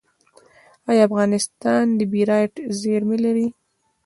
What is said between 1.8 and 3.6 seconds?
د بیرایت زیرمې لري؟